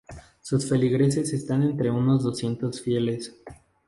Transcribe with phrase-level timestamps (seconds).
[0.41, 3.35] Sus feligreses están entre unos doscientos fieles.